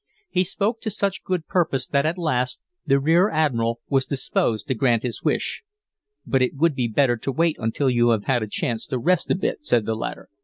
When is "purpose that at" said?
1.45-2.17